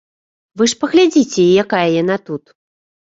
[0.61, 2.43] Вы ж паглядзіце, якая яна тут.